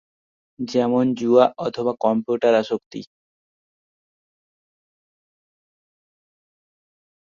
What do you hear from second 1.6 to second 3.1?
অথবা কম্পিউটার আসক্তি।